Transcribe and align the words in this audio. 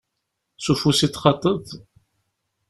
S 0.63 0.65
ufus 0.73 0.99
i 1.05 1.07
t-txaḍeḍ? 1.09 1.67